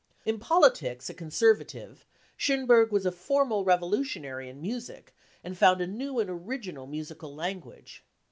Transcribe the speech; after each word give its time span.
In 0.25 0.39
politics 0.39 1.11
a 1.11 1.13
conservative, 1.13 2.07
Schonberg 2.35 2.91
was 2.91 3.05
a 3.05 3.11
formal 3.11 3.63
revolutionary 3.63 4.49
in 4.49 4.59
music, 4.59 5.13
and 5.43 5.55
found 5.55 5.79
a 5.79 5.85
new 5.85 6.17
and 6.17 6.27
original 6.27 6.87
musical 6.87 7.35
language. 7.35 8.03